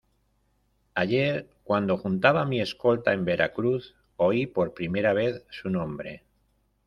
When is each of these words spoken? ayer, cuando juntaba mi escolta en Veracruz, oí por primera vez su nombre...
ayer, 0.95 1.51
cuando 1.63 1.95
juntaba 1.95 2.43
mi 2.43 2.59
escolta 2.59 3.13
en 3.13 3.23
Veracruz, 3.23 3.95
oí 4.15 4.47
por 4.47 4.73
primera 4.73 5.13
vez 5.13 5.45
su 5.51 5.69
nombre... 5.69 6.23